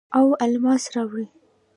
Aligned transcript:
او 0.17 0.25
الماس 0.45 0.83
راوړي 0.93 1.25